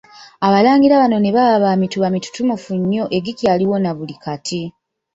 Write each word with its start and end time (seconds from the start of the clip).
Abalangira 0.47 1.01
bano 1.01 1.17
ne 1.19 1.31
baba 1.35 1.57
ba 1.63 1.71
Mituba 1.81 2.07
mitutumufu 2.13 2.71
nnyo 2.79 3.03
egikyaliwo 3.17 3.75
na 3.83 3.91
buli 3.97 4.15
kati. 4.23 4.61